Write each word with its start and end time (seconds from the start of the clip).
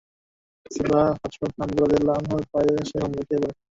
সিবা 0.71 1.01
হযরত 1.19 1.51
হামযা 1.59 1.81
রাযিয়াল্লাহু 1.81 2.19
আনহু-এর 2.19 2.45
পায়ে 2.51 2.71
এসে 2.81 2.97
হুমড়ি 3.01 3.23
খেয়ে 3.27 3.41
পড়ে। 3.41 3.53